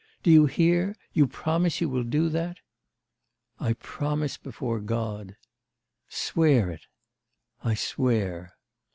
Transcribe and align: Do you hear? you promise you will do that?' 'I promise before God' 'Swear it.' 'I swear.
Do 0.23 0.31
you 0.31 0.47
hear? 0.47 0.95
you 1.13 1.27
promise 1.27 1.79
you 1.79 1.87
will 1.87 2.01
do 2.01 2.27
that?' 2.29 2.57
'I 3.59 3.73
promise 3.73 4.35
before 4.35 4.79
God' 4.79 5.35
'Swear 6.09 6.71
it.' 6.71 6.87
'I 7.63 7.75
swear. 7.75 8.55